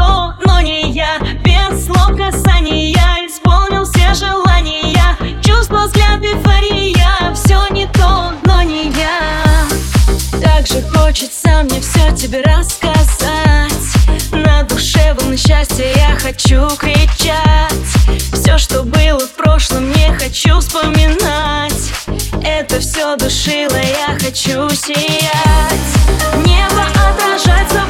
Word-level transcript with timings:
то, 0.00 0.34
но 0.46 0.60
не 0.60 0.92
я. 0.92 1.18
Без 1.44 1.84
слов 1.84 2.16
касания 2.16 3.26
исполнил 3.26 3.84
все 3.84 4.14
желания. 4.14 5.16
Чувство, 5.42 5.86
взгляд, 5.86 6.22
эйфория. 6.22 7.34
Все 7.34 7.66
не 7.70 7.86
то, 7.86 8.32
но 8.44 8.62
не 8.62 8.90
я. 8.90 9.66
Так 10.42 10.66
же 10.66 10.82
хочется 10.94 11.62
мне 11.64 11.80
все 11.80 12.10
тебе 12.16 12.40
рассказать. 12.42 13.72
На 14.32 14.62
душе 14.62 15.14
волны 15.14 15.36
счастья 15.36 15.86
я 15.96 16.18
хочу 16.18 16.68
кричать. 16.76 17.90
Все, 18.32 18.56
что 18.56 18.82
было 18.82 19.20
в 19.20 19.32
прошлом, 19.32 19.90
не 19.90 20.12
хочу 20.18 20.60
вспоминать. 20.60 21.92
Это 22.42 22.80
все 22.80 23.16
душило, 23.16 23.76
я 23.76 24.18
хочу 24.18 24.68
сиять. 24.70 25.90
Небо 26.46 26.86
отражается 26.94 27.89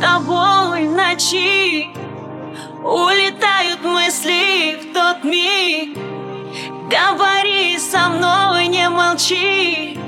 тобой 0.00 0.84
ночи. 0.84 1.88
Улетают 2.82 3.84
мысли 3.84 4.80
в 4.80 4.94
тот 4.94 5.22
миг. 5.24 5.96
Говори 6.88 7.78
со 7.78 8.08
мной, 8.08 8.66
не 8.66 8.88
молчи. 8.88 9.98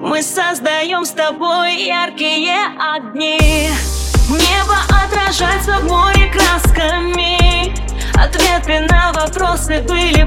Мы 0.00 0.22
создаем 0.22 1.04
с 1.04 1.10
тобой 1.10 1.76
яркие 1.76 2.56
огни. 2.78 3.68
Небо 4.28 4.76
отражается 5.04 5.78
в 5.80 5.84
море 5.84 6.32
красками. 6.32 7.74
Ответы 8.14 8.80
на 8.90 9.12
вопросы 9.12 9.82
были 9.82 10.24